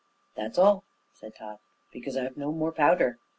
"That's 0.35 0.57
all," 0.57 0.83
said 1.13 1.35
Tod, 1.35 1.59
"because 1.91 2.17
I've 2.17 2.35
no 2.35 2.51
more 2.51 2.71
powder. 2.71 3.19